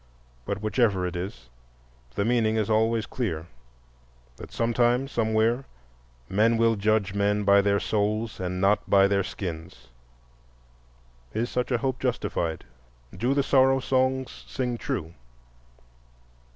[0.45, 1.51] But whichever it is,
[2.15, 3.45] the meaning is always clear:
[4.37, 5.65] that sometime, somewhere,
[6.27, 9.89] men will judge men by their souls and not by their skins.
[11.35, 12.65] Is such a hope justified?
[13.15, 15.13] Do the Sorrow Songs sing true?